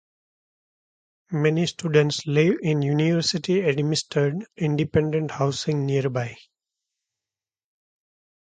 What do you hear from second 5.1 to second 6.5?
housing nearby.